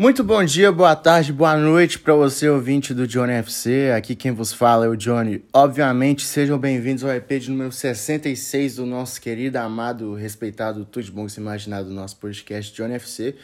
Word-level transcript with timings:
Muito 0.00 0.22
bom 0.22 0.44
dia, 0.44 0.70
boa 0.70 0.94
tarde, 0.94 1.32
boa 1.32 1.56
noite 1.56 1.98
para 1.98 2.14
você, 2.14 2.48
ouvinte 2.48 2.94
do 2.94 3.04
Johnny 3.04 3.32
FC. 3.32 3.90
Aqui 3.90 4.14
quem 4.14 4.30
vos 4.30 4.52
fala 4.52 4.86
é 4.86 4.88
o 4.88 4.94
Johnny. 4.94 5.42
Obviamente, 5.52 6.24
sejam 6.24 6.56
bem-vindos 6.56 7.02
ao 7.02 7.10
EP 7.10 7.28
de 7.40 7.50
número 7.50 7.72
66 7.72 8.76
do 8.76 8.86
nosso 8.86 9.20
querido, 9.20 9.56
amado, 9.56 10.14
respeitado, 10.14 10.84
tudo 10.84 11.02
de 11.02 11.10
bom 11.10 11.28
se 11.28 11.40
imaginar 11.40 11.82
do 11.82 11.90
nosso 11.90 12.16
podcast 12.18 12.72
Johnny 12.72 12.94
FC. 12.94 13.34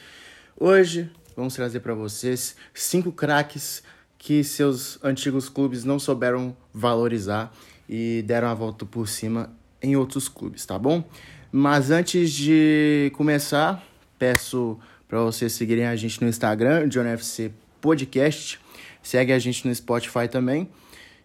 Hoje 0.57 1.11
vamos 1.37 1.55
trazer 1.55 1.81
para 1.81 1.93
vocês 1.93 2.55
cinco 2.73 3.11
craques 3.11 3.83
que 4.17 4.45
seus 4.45 4.97
antigos 5.03 5.49
clubes 5.49 5.83
não 5.83 5.99
souberam 5.99 6.57
valorizar 6.73 7.53
e 7.89 8.23
deram 8.25 8.47
a 8.47 8.55
volta 8.55 8.87
por 8.87 9.09
cima 9.09 9.51
em 9.83 9.97
outros 9.97 10.29
clubes, 10.29 10.65
tá 10.65 10.79
bom? 10.79 11.03
Mas 11.51 11.91
antes 11.91 12.31
de 12.31 13.11
começar, 13.17 13.85
peço 14.17 14.79
para 15.15 15.23
vocês 15.23 15.53
seguirem 15.53 15.87
a 15.87 15.95
gente 15.95 16.21
no 16.21 16.29
Instagram, 16.29 16.91
JohnFC 16.91 17.53
Podcast. 17.81 18.59
Segue 19.01 19.33
a 19.33 19.39
gente 19.39 19.65
no 19.65 19.73
Spotify 19.73 20.27
também. 20.29 20.69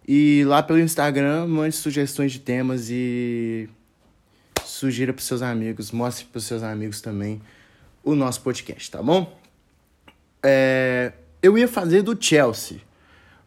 E 0.07 0.43
lá 0.45 0.61
pelo 0.61 0.77
Instagram, 0.77 1.47
mande 1.47 1.75
sugestões 1.75 2.33
de 2.33 2.39
temas 2.39 2.91
e 2.91 3.67
sugira 4.63 5.11
para 5.11 5.23
seus 5.23 5.41
amigos, 5.41 5.89
mostre 5.89 6.25
para 6.25 6.39
seus 6.39 6.61
amigos 6.61 7.01
também 7.01 7.41
o 8.03 8.13
nosso 8.13 8.41
podcast, 8.41 8.91
tá 8.91 9.01
bom? 9.01 9.35
É, 10.43 11.11
eu 11.41 11.57
ia 11.57 11.67
fazer 11.67 12.03
do 12.03 12.15
Chelsea, 12.15 12.81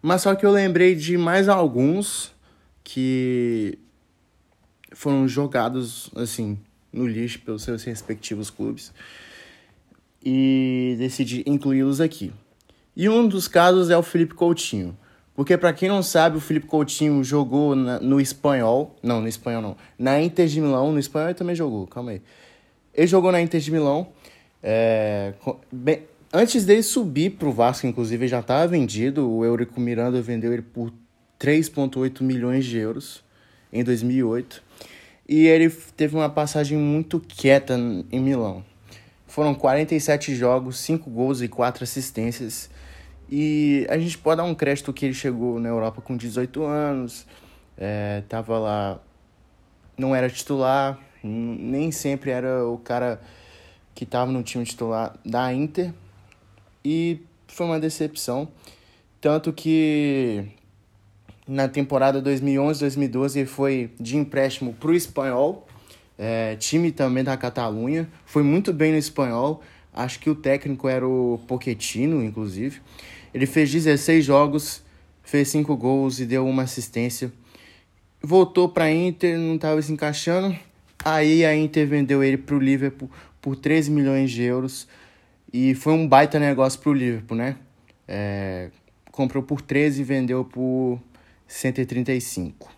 mas 0.03 0.23
só 0.23 0.35
que 0.35 0.45
eu 0.45 0.51
lembrei 0.51 0.97
de 0.97 1.17
mais 1.17 1.49
alguns 1.49 2.35
que 2.83 3.79
foram 4.91 5.29
jogados 5.29 6.11
assim 6.17 6.59
no 6.93 7.07
lixo 7.07 7.39
pelos 7.39 7.63
seus 7.63 7.85
respectivos 7.85 8.51
clubes 8.51 8.93
e 10.25 10.97
decidi 10.99 11.43
incluí-los 11.47 12.01
aqui. 12.01 12.33
E 12.95 13.09
um 13.09 13.27
dos 13.27 13.49
casos 13.49 13.91
é 13.91 13.97
o 13.97 14.03
Felipe 14.03 14.35
Coutinho. 14.35 14.97
Porque, 15.35 15.57
para 15.57 15.73
quem 15.73 15.89
não 15.89 16.03
sabe, 16.03 16.37
o 16.37 16.41
Felipe 16.41 16.67
Coutinho 16.67 17.25
jogou 17.25 17.75
na, 17.75 17.99
no 17.99 18.21
espanhol. 18.21 18.95
Não, 19.03 19.21
no 19.21 19.29
espanhol 19.29 19.63
não. 19.63 19.77
Na 19.99 20.21
Inter 20.21 20.47
de 20.47 20.61
Milão. 20.61 20.93
No 20.93 20.99
espanhol 20.99 21.29
ele 21.29 21.35
também 21.35 21.55
jogou, 21.55 21.87
calma 21.87 22.11
aí. 22.11 22.23
Ele 22.95 23.07
jogou 23.07 23.33
na 23.33 23.41
Inter 23.41 23.61
de 23.61 23.71
Milão. 23.71 24.09
É, 24.63 25.33
bem, 25.73 26.03
antes 26.33 26.67
dele 26.67 26.83
subir 26.83 27.31
para 27.31 27.49
o 27.49 27.53
Vasco, 27.53 27.87
inclusive, 27.87 28.29
já 28.29 28.41
estava 28.41 28.67
vendido. 28.67 29.29
O 29.29 29.45
Eurico 29.45 29.81
Miranda 29.81 30.21
vendeu 30.21 30.53
ele 30.53 30.63
por 30.63 30.93
3,8 31.41 32.23
milhões 32.23 32.67
de 32.67 32.77
euros 32.77 33.25
em 33.73 33.83
2008. 33.83 34.63
E 35.27 35.47
ele 35.47 35.71
teve 35.97 36.15
uma 36.15 36.29
passagem 36.29 36.77
muito 36.77 37.19
quieta 37.19 37.75
em 38.13 38.21
Milão. 38.21 38.63
Foram 39.33 39.55
47 39.55 40.35
jogos, 40.35 40.79
5 40.81 41.09
gols 41.09 41.41
e 41.41 41.49
4 41.49 41.83
assistências. 41.85 42.69
E 43.31 43.87
a 43.89 43.97
gente 43.97 44.19
pode 44.19 44.37
dar 44.37 44.45
um 44.45 44.55
crédito 44.55 44.93
que 44.93 45.07
ele 45.07 45.15
chegou 45.15 45.59
na 45.59 45.71
Europa 45.71 46.03
com 46.03 46.15
18 46.15 46.63
anos, 46.65 47.27
é, 47.79 48.23
tava 48.29 48.59
lá, 48.59 49.01
não 49.97 50.15
era 50.15 50.29
titular, 50.29 50.99
nem 51.25 51.91
sempre 51.91 52.31
era 52.31 52.69
o 52.69 52.77
cara 52.77 53.23
que 53.95 54.05
estava 54.05 54.31
no 54.31 54.43
time 54.43 54.67
titular 54.67 55.15
da 55.25 55.51
Inter. 55.51 55.95
E 56.85 57.23
foi 57.49 57.65
uma 57.65 57.81
decepção. 57.81 58.47
Tanto 59.19 59.51
que 59.51 60.45
na 61.49 61.69
temporada 61.69 62.23
2011-2012 62.23 63.37
ele 63.37 63.47
foi 63.47 63.91
de 63.99 64.19
empréstimo 64.19 64.75
para 64.75 64.91
o 64.91 64.95
Espanhol 64.95 65.67
é, 66.25 66.55
time 66.55 66.93
também 66.93 67.25
da 67.25 67.37
Catalunha, 67.37 68.09
foi 68.25 68.45
muito 68.45 68.73
bem 68.73 68.93
no 68.93 68.99
espanhol. 68.99 69.61
Acho 69.93 70.21
que 70.21 70.31
o 70.31 70.37
técnico 70.37 70.89
era 70.89 71.05
o 71.05 71.41
Pochettino, 71.49 72.23
inclusive. 72.23 72.81
Ele 73.35 73.45
fez 73.45 73.73
16 73.73 74.25
jogos, 74.25 74.85
fez 75.25 75.49
5 75.49 75.77
gols 75.77 76.21
e 76.21 76.25
deu 76.25 76.47
uma 76.47 76.63
assistência. 76.63 77.33
Voltou 78.23 78.69
para 78.69 78.85
a 78.85 78.93
Inter, 78.93 79.37
não 79.37 79.57
estava 79.57 79.83
se 79.83 79.93
encaixando. 79.93 80.57
Aí 81.05 81.45
a 81.45 81.57
Inter 81.57 81.89
vendeu 81.89 82.23
ele 82.23 82.37
para 82.37 82.55
o 82.55 82.59
Liverpool 82.61 83.11
por 83.41 83.57
13 83.57 83.91
milhões 83.91 84.31
de 84.31 84.45
euros. 84.45 84.87
E 85.53 85.75
foi 85.75 85.93
um 85.93 86.07
baita 86.07 86.39
negócio 86.39 86.79
para 86.79 86.91
o 86.91 86.95
Liverpool, 86.95 87.37
né? 87.37 87.57
É, 88.07 88.71
comprou 89.11 89.43
por 89.43 89.61
13 89.61 90.03
e 90.03 90.05
vendeu 90.05 90.45
por 90.45 91.01
135. 91.49 92.71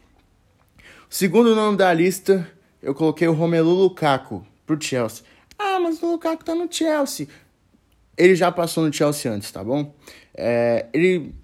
O 1.10 1.14
segundo 1.14 1.54
nome 1.54 1.76
da 1.76 1.92
lista 1.92 2.50
eu 2.84 2.94
coloquei 2.94 3.26
o 3.26 3.32
Romelu 3.32 3.70
Lukaku 3.70 4.46
pro 4.66 4.80
Chelsea. 4.80 5.24
Ah, 5.58 5.80
mas 5.80 6.02
o 6.02 6.12
Lukaku 6.12 6.44
tá 6.44 6.54
no 6.54 6.70
Chelsea. 6.70 7.26
Ele 8.16 8.36
já 8.36 8.52
passou 8.52 8.84
no 8.84 8.92
Chelsea 8.92 9.32
antes, 9.32 9.50
tá 9.50 9.64
bom? 9.64 9.94
É, 10.34 10.84
ele, 10.92 11.34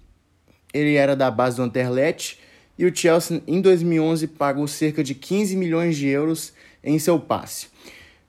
ele 0.71 0.93
era 0.93 1.15
da 1.15 1.31
base 1.31 1.57
do 1.57 1.63
Anderlecht 1.63 2.39
e 2.77 2.85
o 2.85 2.95
Chelsea 2.95 3.41
em 3.47 3.59
2011 3.59 4.27
pagou 4.27 4.67
cerca 4.67 5.03
de 5.03 5.15
15 5.15 5.57
milhões 5.57 5.97
de 5.97 6.07
euros 6.07 6.53
em 6.83 6.99
seu 6.99 7.19
passe. 7.19 7.67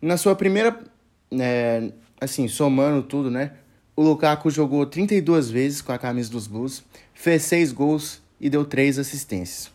Na 0.01 0.17
sua 0.17 0.35
primeira, 0.35 0.83
é, 1.33 1.93
assim, 2.19 2.49
somando 2.49 3.03
tudo, 3.03 3.31
né? 3.31 3.53
O 3.95 4.03
Lukaku 4.03 4.51
jogou 4.51 4.87
32 4.87 5.51
vezes 5.51 5.83
com 5.83 5.93
a 5.93 5.99
camisa 5.99 6.31
dos 6.31 6.47
Blues, 6.47 6.83
fez 7.13 7.43
6 7.43 7.73
gols 7.73 8.23
e 8.41 8.49
deu 8.49 8.65
3 8.65 8.99
assistências. 8.99 9.71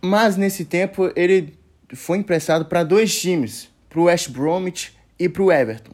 Mas 0.00 0.36
nesse 0.36 0.64
tempo 0.64 1.10
ele 1.16 1.58
foi 1.94 2.18
emprestado 2.18 2.64
para 2.64 2.82
dois 2.82 3.18
times, 3.18 3.68
para 3.88 4.00
o 4.00 4.04
West 4.04 4.30
Bromwich 4.30 4.92
e 5.18 5.28
para 5.28 5.42
o 5.42 5.52
Everton. 5.52 5.92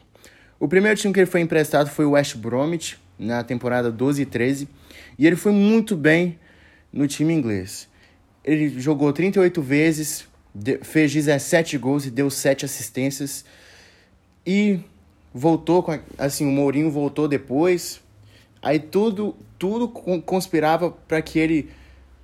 O 0.58 0.68
primeiro 0.68 0.98
time 0.98 1.12
que 1.12 1.20
ele 1.20 1.26
foi 1.26 1.40
emprestado 1.40 1.90
foi 1.90 2.04
o 2.04 2.12
West 2.12 2.36
Bromwich, 2.36 2.98
na 3.18 3.42
temporada 3.42 3.90
12 3.90 4.22
e 4.22 4.26
13, 4.26 4.68
e 5.18 5.26
ele 5.26 5.36
foi 5.36 5.52
muito 5.52 5.96
bem 5.96 6.38
no 6.92 7.06
time 7.06 7.32
inglês. 7.32 7.88
Ele 8.44 8.68
jogou 8.80 9.12
38 9.12 9.60
vezes, 9.60 10.26
fez 10.82 11.12
17 11.12 11.76
gols 11.78 12.06
e 12.06 12.10
deu 12.10 12.30
7 12.30 12.64
assistências. 12.64 13.44
E 14.46 14.80
voltou 15.34 15.82
com 15.82 15.98
assim, 16.16 16.46
o 16.46 16.52
Mourinho 16.52 16.90
voltou 16.90 17.26
depois. 17.26 18.00
Aí 18.62 18.78
tudo 18.78 19.34
tudo 19.58 19.88
conspirava 19.88 20.90
para 20.90 21.20
que 21.22 21.38
ele 21.38 21.70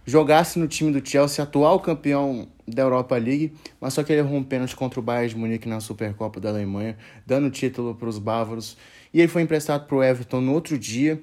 jogasse 0.04 0.58
no 0.58 0.68
time 0.68 0.92
do 0.92 1.06
Chelsea, 1.06 1.42
atual 1.42 1.80
campeão 1.80 2.48
da 2.74 2.82
Europa 2.82 3.16
League, 3.16 3.52
mas 3.80 3.94
só 3.94 4.02
que 4.02 4.12
ele 4.12 4.20
errou 4.20 4.36
um 4.36 4.42
pênalti 4.42 4.74
contra 4.74 4.98
o 4.98 5.02
Bayern 5.02 5.28
de 5.28 5.36
Munique 5.36 5.68
na 5.68 5.80
Supercopa 5.80 6.40
da 6.40 6.48
Alemanha, 6.48 6.96
dando 7.26 7.50
título 7.50 7.94
para 7.94 8.08
os 8.08 8.18
bávaros. 8.18 8.76
E 9.12 9.20
ele 9.20 9.28
foi 9.28 9.42
emprestado 9.42 9.86
para 9.86 9.96
o 9.96 10.02
Everton 10.02 10.40
no 10.40 10.52
outro 10.52 10.78
dia, 10.78 11.22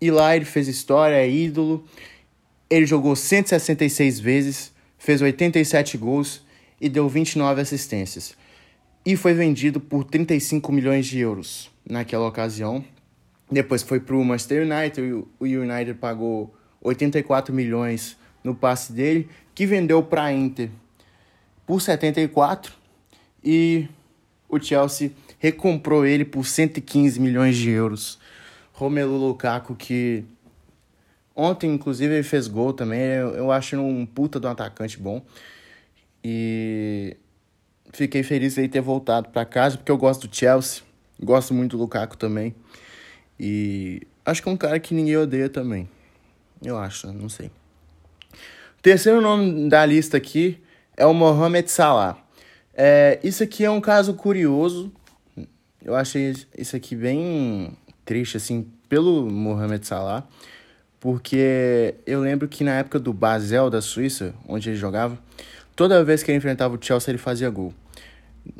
e 0.00 0.10
lá 0.10 0.34
ele 0.34 0.44
fez 0.44 0.68
história, 0.68 1.16
é 1.16 1.28
ídolo. 1.28 1.84
Ele 2.68 2.86
jogou 2.86 3.14
166 3.14 4.20
vezes, 4.20 4.72
fez 4.98 5.20
87 5.20 5.98
gols 5.98 6.44
e 6.80 6.88
deu 6.88 7.08
29 7.08 7.60
assistências. 7.60 8.34
E 9.04 9.16
foi 9.16 9.34
vendido 9.34 9.80
por 9.80 10.04
35 10.04 10.72
milhões 10.72 11.06
de 11.06 11.18
euros 11.18 11.70
naquela 11.88 12.26
ocasião. 12.26 12.84
Depois 13.50 13.82
foi 13.82 13.98
para 13.98 14.16
o 14.16 14.24
Manchester 14.24 14.62
United, 14.62 15.12
o 15.38 15.44
United 15.44 15.94
pagou 15.94 16.54
84 16.80 17.52
milhões 17.52 18.16
no 18.44 18.54
passe 18.54 18.92
dele, 18.92 19.28
que 19.54 19.66
vendeu 19.66 20.02
para 20.02 20.24
a 20.24 20.32
Inter 20.32 20.70
por 21.70 21.80
74 21.80 22.72
e 23.44 23.86
o 24.48 24.58
Chelsea 24.58 25.12
recomprou 25.38 26.04
ele 26.04 26.24
por 26.24 26.44
115 26.44 27.20
milhões 27.20 27.56
de 27.56 27.70
euros. 27.70 28.18
Romelu 28.72 29.16
Lukaku 29.16 29.76
que 29.76 30.24
ontem 31.32 31.72
inclusive 31.72 32.12
ele 32.12 32.24
fez 32.24 32.48
gol 32.48 32.72
também, 32.72 33.00
eu, 33.00 33.52
acho 33.52 33.76
um 33.76 34.04
puta 34.04 34.40
do 34.40 34.48
atacante 34.48 34.98
bom. 34.98 35.24
E 36.24 37.16
fiquei 37.92 38.24
feliz 38.24 38.56
de 38.56 38.66
ter 38.66 38.80
voltado 38.80 39.28
para 39.28 39.44
casa 39.44 39.76
porque 39.76 39.92
eu 39.92 39.96
gosto 39.96 40.26
do 40.26 40.34
Chelsea, 40.34 40.82
gosto 41.22 41.54
muito 41.54 41.76
do 41.76 41.82
Lukaku 41.84 42.16
também. 42.16 42.52
E 43.38 44.02
acho 44.26 44.42
que 44.42 44.48
é 44.48 44.52
um 44.52 44.56
cara 44.56 44.80
que 44.80 44.92
ninguém 44.92 45.16
odeia 45.16 45.48
também. 45.48 45.88
Eu 46.64 46.76
acho, 46.76 47.12
não 47.12 47.28
sei. 47.28 47.48
Terceiro 48.82 49.20
nome 49.20 49.68
da 49.68 49.86
lista 49.86 50.16
aqui 50.16 50.60
é 51.00 51.06
o 51.06 51.14
Mohamed 51.14 51.70
Salah. 51.70 52.18
É, 52.74 53.18
isso 53.24 53.42
aqui 53.42 53.64
é 53.64 53.70
um 53.70 53.80
caso 53.80 54.12
curioso. 54.12 54.92
Eu 55.82 55.96
achei 55.96 56.36
isso 56.58 56.76
aqui 56.76 56.94
bem 56.94 57.72
triste, 58.04 58.36
assim, 58.36 58.70
pelo 58.86 59.30
Mohamed 59.30 59.86
Salah. 59.86 60.24
Porque 61.00 61.94
eu 62.06 62.20
lembro 62.20 62.46
que 62.46 62.62
na 62.62 62.72
época 62.72 62.98
do 62.98 63.14
Basel 63.14 63.70
da 63.70 63.80
Suíça, 63.80 64.34
onde 64.46 64.68
ele 64.68 64.76
jogava, 64.76 65.18
toda 65.74 66.04
vez 66.04 66.22
que 66.22 66.30
ele 66.30 66.36
enfrentava 66.36 66.76
o 66.76 66.78
Chelsea, 66.78 67.10
ele 67.10 67.18
fazia 67.18 67.48
gol. 67.48 67.72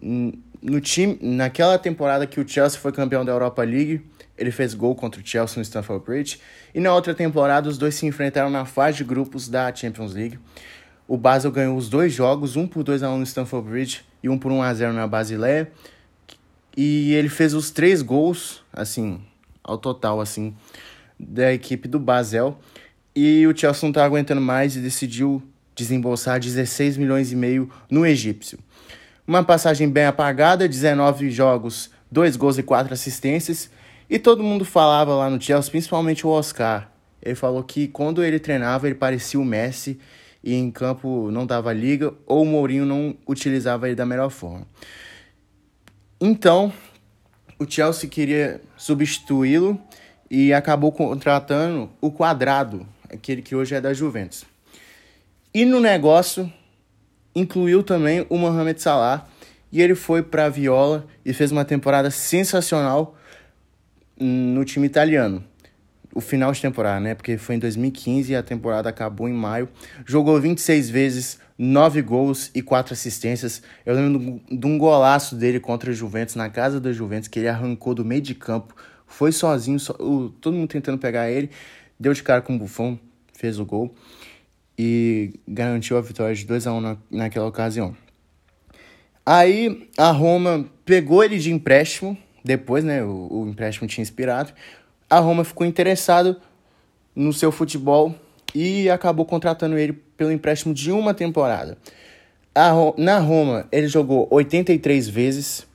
No 0.01 0.81
time, 0.81 1.19
naquela 1.21 1.79
temporada 1.79 2.27
que 2.27 2.41
o 2.41 2.49
Chelsea 2.49 2.81
foi 2.81 2.91
campeão 2.91 3.23
da 3.23 3.33
Europa 3.33 3.63
League, 3.63 4.01
ele 4.39 4.51
fez 4.51 4.73
gol 4.73 4.95
contra 4.95 5.21
o 5.21 5.27
Chelsea 5.27 5.57
no 5.59 5.63
Stamford 5.63 6.07
Bridge. 6.07 6.41
E 6.75 6.81
na 6.81 6.95
outra 6.95 7.15
temporada, 7.15 7.69
os 7.69 7.77
dois 7.77 7.97
se 7.97 8.07
enfrentaram 8.07 8.49
na 8.49 8.65
fase 8.65 8.97
de 8.97 9.05
grupos 9.05 9.47
da 9.47 9.75
Champions 9.75 10.15
League. 10.15 10.39
O 11.11 11.17
Basel 11.17 11.51
ganhou 11.51 11.77
os 11.77 11.89
dois 11.89 12.13
jogos, 12.13 12.55
um 12.55 12.69
por 12.69 12.85
2 12.85 13.03
a 13.03 13.11
1 13.11 13.19
no 13.19 13.25
Stamford 13.25 13.69
Bridge 13.69 14.05
e 14.23 14.29
um 14.29 14.39
por 14.39 14.53
1 14.53 14.63
a 14.63 14.73
0 14.73 14.93
na 14.93 15.09
Basileia. 15.09 15.69
E 16.77 17.13
ele 17.15 17.29
fez 17.29 17.53
os 17.53 17.73
três 17.73 18.01
gols, 18.01 18.63
assim, 18.73 19.21
ao 19.61 19.77
total, 19.77 20.21
assim, 20.21 20.55
da 21.19 21.53
equipe 21.53 21.89
do 21.89 21.99
Basel. 21.99 22.57
E 23.13 23.45
o 23.45 23.57
Chelsea 23.57 23.85
não 23.89 23.93
tá 23.93 24.05
aguentando 24.05 24.41
mais 24.41 24.77
e 24.77 24.79
decidiu 24.79 25.43
desembolsar 25.75 26.39
16 26.39 26.97
milhões 26.97 27.33
e 27.33 27.35
meio 27.35 27.69
no 27.91 28.07
egípcio. 28.07 28.61
Uma 29.27 29.43
passagem 29.43 29.89
bem 29.89 30.05
apagada, 30.05 30.69
19 30.69 31.29
jogos, 31.29 31.91
2 32.09 32.37
gols 32.37 32.57
e 32.57 32.63
4 32.63 32.95
assistências. 32.95 33.69
E 34.09 34.17
todo 34.17 34.45
mundo 34.45 34.65
falava 34.65 35.13
lá 35.17 35.29
no 35.29 35.43
Chelsea, 35.43 35.73
principalmente 35.73 36.25
o 36.25 36.31
Oscar. 36.31 36.89
Ele 37.21 37.35
falou 37.35 37.65
que 37.65 37.89
quando 37.89 38.23
ele 38.23 38.39
treinava, 38.39 38.87
ele 38.87 38.95
parecia 38.95 39.41
o 39.41 39.45
Messi 39.45 39.99
e 40.43 40.55
em 40.55 40.71
campo 40.71 41.31
não 41.31 41.47
dava 41.47 41.73
liga 41.73 42.13
ou 42.27 42.43
o 42.43 42.47
Mourinho 42.47 42.87
não 42.87 43.17
utilizava 43.27 43.87
ele 43.87 43.95
da 43.95 44.07
melhor 44.07 44.31
forma. 44.31 44.67
Então, 46.21 46.73
o 47.59 47.71
Chelsea 47.71 48.09
queria 48.09 48.61
substituí-lo 48.77 49.81
e 50.31 50.53
acabou 50.53 50.93
contratando 50.93 51.91
o 52.01 52.11
Quadrado, 52.11 52.87
aquele 53.13 53.43
que 53.43 53.55
hoje 53.55 53.75
é 53.75 53.81
da 53.81 53.93
Juventus. 53.93 54.45
E 55.53 55.65
no 55.65 55.81
negócio 55.81 56.51
incluiu 57.35 57.83
também 57.83 58.27
o 58.29 58.39
Mohamed 58.39 58.81
Salah 58.81 59.27
e 59.73 59.81
ele 59.81 59.95
foi 59.95 60.23
para 60.23 60.47
a 60.47 60.49
Viola 60.49 61.07
e 61.25 61.33
fez 61.33 61.53
uma 61.53 61.65
temporada 61.65 62.11
sensacional 62.11 63.17
no 64.19 64.65
time 64.65 64.87
italiano 64.87 65.45
o 66.15 66.21
final 66.21 66.53
de 66.53 66.61
temporada, 66.61 67.01
né? 67.01 67.15
Porque 67.15 67.37
foi 67.37 67.55
em 67.55 67.59
2015 67.59 68.33
e 68.33 68.37
a 68.37 68.43
temporada 68.43 68.89
acabou 68.89 69.29
em 69.29 69.33
maio. 69.33 69.69
Jogou 70.05 70.41
26 70.41 70.91
vezes, 70.91 71.39
9 71.57 72.03
gols 72.03 72.51
e 72.55 72.63
4 72.63 72.93
assistências. 72.93 73.63
Eu 73.87 73.95
lembro 73.95 74.41
de 74.51 74.67
um 74.67 74.77
golaço 74.77 75.37
dele 75.37 75.61
contra 75.61 75.91
o 75.91 75.95
Juventus, 75.95 76.35
na 76.35 76.49
casa 76.49 76.81
do 76.81 76.93
Juventus, 76.93 77.29
que 77.29 77.39
ele 77.39 77.49
arrancou 77.49 77.95
do 77.95 78.05
meio 78.05 78.21
de 78.21 78.35
campo. 78.35 78.75
Foi 79.07 79.33
sozinho, 79.33 79.79
so... 79.79 79.95
todo 80.41 80.55
mundo 80.55 80.69
tentando 80.69 80.99
pegar 80.99 81.31
ele. 81.31 81.51
Deu 81.99 82.13
de 82.13 82.23
cara 82.23 82.41
com 82.41 82.57
o 82.57 82.59
Buffon, 82.59 82.99
fez 83.33 83.59
o 83.59 83.65
gol. 83.65 83.95
E 84.79 85.35
garantiu 85.47 85.97
a 85.97 86.01
vitória 86.01 86.35
de 86.35 86.45
2 86.45 86.67
a 86.67 86.73
1 86.73 86.81
na... 86.81 86.97
naquela 87.11 87.47
ocasião. 87.47 87.95
Aí 89.25 89.89
a 89.97 90.11
Roma 90.11 90.67
pegou 90.85 91.23
ele 91.23 91.39
de 91.39 91.53
empréstimo. 91.53 92.17
Depois, 92.43 92.83
né? 92.83 93.05
O, 93.05 93.29
o 93.31 93.49
empréstimo 93.49 93.87
tinha 93.87 94.03
inspirado 94.03 94.53
a 95.11 95.19
Roma 95.19 95.43
ficou 95.43 95.67
interessado 95.67 96.37
no 97.15 97.33
seu 97.33 97.51
futebol 97.51 98.15
e 98.55 98.89
acabou 98.89 99.27
contratando 99.27 99.77
ele 99.77 99.93
pelo 100.17 100.31
empréstimo 100.31 100.73
de 100.73 100.93
uma 100.93 101.13
temporada. 101.13 101.77
na 102.97 103.19
Roma, 103.19 103.67
ele 103.73 103.89
jogou 103.89 104.29
83 104.31 105.09
vezes, 105.09 105.67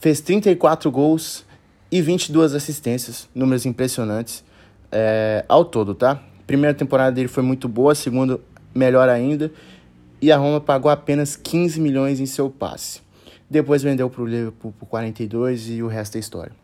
fez 0.00 0.20
34 0.20 0.90
gols 0.90 1.46
e 1.90 2.02
22 2.02 2.54
assistências, 2.54 3.28
números 3.34 3.64
impressionantes 3.64 4.44
é, 4.90 5.44
ao 5.48 5.64
todo, 5.64 5.94
tá? 5.94 6.20
Primeira 6.46 6.74
temporada 6.74 7.12
dele 7.12 7.28
foi 7.28 7.42
muito 7.42 7.68
boa, 7.68 7.94
segunda 7.94 8.40
melhor 8.74 9.08
ainda, 9.08 9.52
e 10.20 10.32
a 10.32 10.36
Roma 10.36 10.60
pagou 10.60 10.90
apenas 10.90 11.36
15 11.36 11.80
milhões 11.80 12.20
em 12.20 12.26
seu 12.26 12.50
passe. 12.50 13.00
Depois 13.48 13.82
vendeu 13.82 14.08
para 14.08 14.22
o 14.22 14.26
Liverpool 14.26 14.72
por 14.78 14.86
42 14.86 15.68
e 15.68 15.82
o 15.82 15.86
resto 15.86 16.16
é 16.16 16.20
história. 16.20 16.61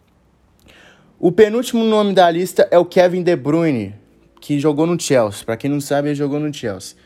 O 1.21 1.33
penúltimo 1.33 1.83
nome 1.83 2.15
da 2.15 2.31
lista 2.31 2.69
é 2.71 2.79
o 2.79 2.85
Kevin 2.85 3.25
De 3.25 3.35
Bruyne, 3.35 3.93
que 4.41 4.61
jogou 4.61 4.87
no 4.87 4.99
Chelsea. 5.01 5.45
Para 5.45 5.57
quem 5.57 5.69
não 5.69 5.81
sabe, 5.81 6.11
ele 6.11 6.15
jogou 6.15 6.39
no 6.39 6.55
Chelsea. 6.55 6.97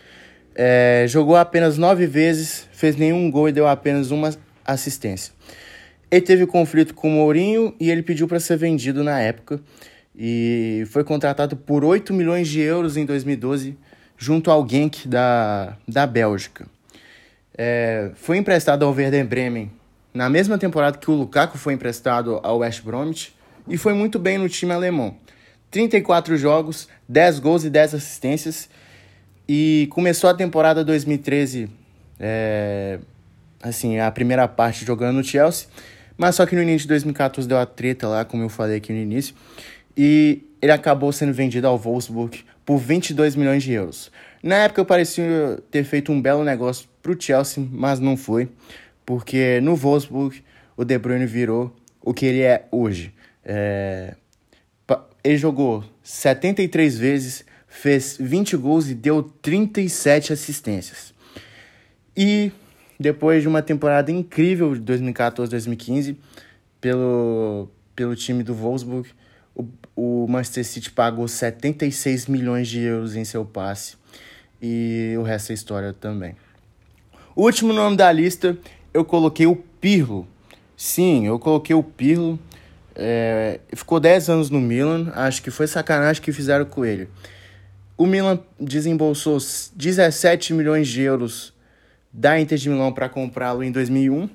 É, 0.54 1.06
jogou 1.08 1.34
apenas 1.34 1.78
nove 1.78 2.06
vezes, 2.06 2.68
fez 2.72 2.94
nenhum 2.94 3.30
gol 3.30 3.48
e 3.48 3.52
deu 3.52 3.66
apenas 3.66 4.10
uma 4.10 4.28
assistência. 4.66 5.32
Ele 6.10 6.20
teve 6.20 6.46
conflito 6.46 6.92
com 6.92 7.08
o 7.08 7.10
Mourinho 7.10 7.74
e 7.80 7.90
ele 7.90 8.02
pediu 8.02 8.28
para 8.28 8.38
ser 8.38 8.58
vendido 8.58 9.02
na 9.02 9.18
época. 9.18 9.58
E 10.14 10.84
foi 10.90 11.04
contratado 11.04 11.56
por 11.56 11.82
8 11.82 12.12
milhões 12.12 12.48
de 12.48 12.60
euros 12.60 12.98
em 12.98 13.06
2012, 13.06 13.78
junto 14.18 14.50
ao 14.50 14.68
Genk 14.68 15.08
da, 15.08 15.78
da 15.88 16.06
Bélgica. 16.06 16.66
É, 17.56 18.10
foi 18.16 18.36
emprestado 18.36 18.84
ao 18.84 18.92
Werder 18.92 19.26
Bremen 19.26 19.72
na 20.12 20.28
mesma 20.28 20.58
temporada 20.58 20.98
que 20.98 21.10
o 21.10 21.14
Lukaku 21.14 21.56
foi 21.56 21.72
emprestado 21.72 22.40
ao 22.42 22.58
West 22.58 22.82
Bromwich 22.82 23.32
e 23.68 23.76
foi 23.76 23.94
muito 23.94 24.18
bem 24.18 24.38
no 24.38 24.48
time 24.48 24.72
alemão. 24.72 25.16
34 25.70 26.36
jogos, 26.36 26.88
10 27.08 27.38
gols 27.38 27.64
e 27.64 27.70
10 27.70 27.94
assistências. 27.94 28.68
E 29.48 29.88
começou 29.90 30.28
a 30.30 30.34
temporada 30.34 30.84
2013, 30.84 31.68
é, 32.20 32.98
assim, 33.62 33.98
a 33.98 34.10
primeira 34.10 34.46
parte 34.46 34.84
jogando 34.84 35.16
no 35.16 35.24
Chelsea. 35.24 35.68
Mas 36.16 36.36
só 36.36 36.46
que 36.46 36.54
no 36.54 36.62
início 36.62 36.82
de 36.82 36.88
2014 36.88 37.48
deu 37.48 37.58
a 37.58 37.66
treta 37.66 38.06
lá, 38.06 38.24
como 38.24 38.42
eu 38.42 38.48
falei 38.48 38.76
aqui 38.76 38.92
no 38.92 38.98
início. 38.98 39.34
E 39.96 40.42
ele 40.60 40.72
acabou 40.72 41.10
sendo 41.12 41.32
vendido 41.32 41.66
ao 41.66 41.78
Wolfsburg 41.78 42.44
por 42.64 42.78
22 42.78 43.34
milhões 43.34 43.62
de 43.62 43.72
euros. 43.72 44.10
Na 44.42 44.56
época 44.56 44.84
parecia 44.84 45.58
ter 45.70 45.84
feito 45.84 46.12
um 46.12 46.20
belo 46.20 46.44
negócio 46.44 46.88
para 47.02 47.12
o 47.12 47.20
Chelsea, 47.20 47.66
mas 47.70 47.98
não 47.98 48.16
foi. 48.16 48.48
Porque 49.04 49.60
no 49.60 49.74
Wolfsburg 49.74 50.42
o 50.76 50.84
De 50.84 50.98
Bruyne 50.98 51.26
virou 51.26 51.74
o 52.00 52.12
que 52.12 52.26
ele 52.26 52.40
é 52.42 52.66
hoje. 52.70 53.12
É, 53.44 54.14
ele 55.24 55.36
jogou 55.36 55.84
73 56.02 56.98
vezes, 56.98 57.44
fez 57.68 58.16
20 58.18 58.56
gols 58.56 58.88
e 58.88 58.94
deu 58.94 59.22
37 59.22 60.32
assistências. 60.32 61.14
E 62.16 62.50
depois 62.98 63.42
de 63.42 63.48
uma 63.48 63.62
temporada 63.62 64.10
incrível 64.10 64.74
de 64.74 64.80
2014-2015 64.80 66.16
pelo, 66.80 67.68
pelo 67.94 68.16
time 68.16 68.42
do 68.42 68.54
Wolfsburg, 68.54 69.08
o, 69.54 69.66
o 69.94 70.26
Manchester 70.28 70.64
City 70.64 70.90
pagou 70.90 71.26
76 71.28 72.26
milhões 72.26 72.68
de 72.68 72.80
euros 72.80 73.14
em 73.14 73.24
seu 73.24 73.44
passe. 73.44 73.96
E 74.60 75.14
o 75.18 75.22
resto 75.22 75.50
é 75.50 75.54
história 75.54 75.92
também. 75.92 76.36
O 77.34 77.44
último 77.44 77.72
nome 77.72 77.96
da 77.96 78.10
lista, 78.12 78.56
eu 78.92 79.04
coloquei 79.04 79.46
o 79.46 79.56
Pirlo. 79.56 80.26
Sim, 80.76 81.26
eu 81.26 81.38
coloquei 81.38 81.74
o 81.74 81.82
Pirlo 81.82 82.38
é, 82.94 83.60
ficou 83.74 83.98
10 83.98 84.28
anos 84.28 84.50
no 84.50 84.60
Milan, 84.60 85.12
acho 85.14 85.42
que 85.42 85.50
foi 85.50 85.66
sacanagem 85.66 86.22
que 86.22 86.32
fizeram 86.32 86.64
com 86.64 86.84
ele. 86.84 87.08
O 87.96 88.06
Milan 88.06 88.40
desembolsou 88.58 89.38
17 89.74 90.52
milhões 90.54 90.88
de 90.88 91.02
euros 91.02 91.52
da 92.12 92.38
Inter 92.40 92.58
de 92.58 92.68
Milão 92.68 92.92
para 92.92 93.08
comprá-lo 93.08 93.62
em 93.62 93.70
2001. 93.70 94.28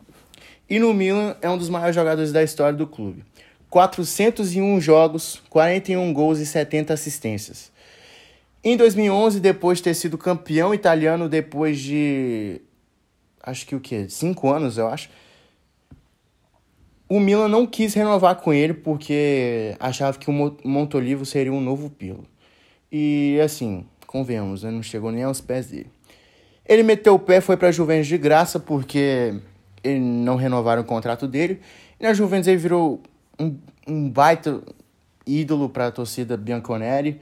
E 0.70 0.80
no 0.80 0.94
Milan 0.94 1.36
é 1.42 1.50
um 1.50 1.58
dos 1.58 1.70
maiores 1.70 1.96
jogadores 1.96 2.32
da 2.32 2.44
história 2.44 2.78
do 2.78 2.88
clube. 2.88 3.24
401 3.70 4.80
jogos, 4.82 5.42
41 5.50 6.14
gols 6.14 6.40
e 6.40 6.46
70 6.46 6.94
assistências. 6.94 7.72
Em 8.64 8.76
2011, 8.76 9.40
depois 9.40 9.78
de 9.78 9.86
ter 9.86 9.94
sido 9.94 10.18
campeão 10.18 10.74
italiano 10.74 11.30
depois 11.30 11.80
de 11.80 12.62
acho 13.42 13.66
que 13.66 13.76
o 13.76 13.80
que, 13.80 14.10
5 14.10 14.52
anos, 14.52 14.78
eu 14.78 14.88
acho 14.88 15.10
o 17.10 17.20
Milan 17.20 17.48
não 17.48 17.66
quis 17.66 17.94
renovar 17.94 18.36
com 18.36 18.54
ele 18.54 18.74
porque 18.74 19.76
achava 19.80 20.18
que 20.18 20.30
o 20.30 20.34
Montolivo 20.64 21.26
seria 21.26 21.54
um 21.54 21.62
novo 21.62 21.90
Pirlo. 21.90 22.26
E 22.92 23.40
assim, 23.44 23.86
convenhamos, 24.06 24.64
né? 24.64 24.72
não 24.72 24.84
chegou 24.84 25.12
nem 25.12 25.24
aos 25.24 25.40
pés 25.40 25.68
dele. 25.68 25.90
Ele 26.66 26.84
meteu 26.84 27.14
o 27.16 27.20
pé, 27.20 27.40
foi 27.40 27.56
para 27.56 27.70
a 27.70 27.72
Juventus 27.72 28.08
de 28.08 28.18
graça 28.18 28.60
porque 28.60 29.36
ele 29.82 30.00
não 30.00 30.36
renovaram 30.36 30.82
o 30.82 30.86
contrato 30.86 31.28
dele. 31.28 31.62
E 31.98 32.04
na 32.04 32.14
Juventus 32.14 32.48
ele 32.48 32.58
virou 32.58 33.02
um, 33.40 33.58
um 33.88 34.10
baita 34.10 34.62
ídolo 35.26 35.70
para 35.70 35.88
a 35.88 35.92
torcida 35.92 36.36
bianconeri. 36.36 37.22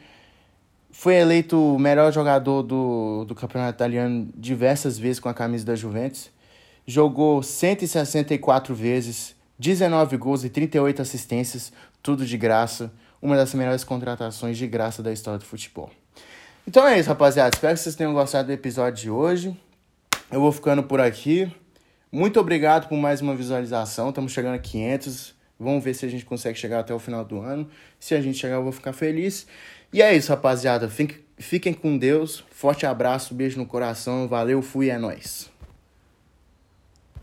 Foi 0.89 1.15
eleito 1.15 1.75
o 1.75 1.77
melhor 1.77 2.11
jogador 2.11 2.63
do, 2.63 3.25
do 3.25 3.35
campeonato 3.35 3.75
italiano 3.75 4.29
diversas 4.35 4.97
vezes 4.97 5.19
com 5.19 5.29
a 5.29 5.33
camisa 5.33 5.65
da 5.65 5.75
Juventus. 5.75 6.31
Jogou 6.87 7.43
164 7.43 8.73
vezes 8.73 9.34
19 9.57 10.17
gols 10.17 10.43
e 10.43 10.49
38 10.49 11.01
assistências, 11.01 11.71
tudo 12.03 12.25
de 12.25 12.37
graça. 12.37 12.91
Uma 13.21 13.35
das 13.35 13.53
melhores 13.53 13.83
contratações 13.83 14.57
de 14.57 14.67
graça 14.67 15.01
da 15.01 15.11
história 15.11 15.39
do 15.39 15.45
futebol. 15.45 15.89
Então 16.67 16.87
é 16.87 16.99
isso, 16.99 17.09
rapaziada. 17.09 17.55
Espero 17.55 17.73
que 17.73 17.79
vocês 17.79 17.95
tenham 17.95 18.13
gostado 18.13 18.47
do 18.47 18.51
episódio 18.51 19.01
de 19.03 19.09
hoje. 19.09 19.55
Eu 20.31 20.39
vou 20.39 20.51
ficando 20.51 20.83
por 20.83 20.99
aqui. 20.99 21.51
Muito 22.11 22.39
obrigado 22.39 22.87
por 22.87 22.97
mais 22.97 23.21
uma 23.21 23.35
visualização. 23.35 24.09
Estamos 24.09 24.31
chegando 24.31 24.55
a 24.55 24.59
500. 24.59 25.33
Vamos 25.59 25.83
ver 25.83 25.93
se 25.93 26.05
a 26.05 26.09
gente 26.09 26.25
consegue 26.25 26.57
chegar 26.57 26.79
até 26.79 26.93
o 26.93 26.99
final 26.99 27.23
do 27.23 27.39
ano. 27.39 27.67
Se 27.99 28.13
a 28.13 28.21
gente 28.21 28.37
chegar, 28.37 28.55
eu 28.55 28.63
vou 28.63 28.71
ficar 28.71 28.93
feliz. 28.93 29.47
E 29.91 30.01
é 30.01 30.15
isso, 30.15 30.29
rapaziada. 30.29 30.89
Fiquem 31.37 31.73
com 31.73 31.97
Deus. 31.97 32.43
Forte 32.51 32.85
abraço, 32.85 33.33
beijo 33.33 33.57
no 33.57 33.65
coração. 33.65 34.27
Valeu, 34.27 34.61
fui, 34.61 34.89
é 34.89 34.97
nóis. 34.97 35.49